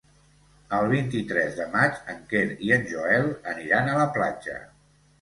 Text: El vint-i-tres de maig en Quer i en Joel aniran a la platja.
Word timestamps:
El 0.77 0.89
vint-i-tres 0.93 1.53
de 1.59 1.69
maig 1.77 2.01
en 2.15 2.25
Quer 2.33 2.43
i 2.71 2.75
en 2.81 2.91
Joel 2.95 3.31
aniran 3.55 3.89
a 3.89 3.99
la 4.05 4.13
platja. 4.21 4.63